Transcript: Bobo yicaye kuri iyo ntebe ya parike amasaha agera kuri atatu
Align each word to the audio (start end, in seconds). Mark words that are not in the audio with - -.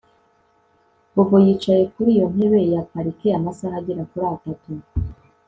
Bobo 1.13 1.37
yicaye 1.45 1.83
kuri 1.93 2.09
iyo 2.15 2.25
ntebe 2.33 2.59
ya 2.73 2.81
parike 2.91 3.27
amasaha 3.39 3.75
agera 3.81 4.03
kuri 4.09 4.25
atatu 4.35 4.71